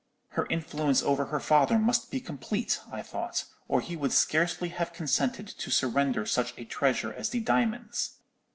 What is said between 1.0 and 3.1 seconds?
over her father must be complete,' I